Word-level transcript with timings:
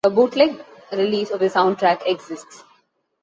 A 0.03 0.09
bootleg 0.09 0.59
release 0.93 1.29
of 1.29 1.41
the 1.41 1.45
soundtrack 1.47 2.07
exists. 2.07 2.63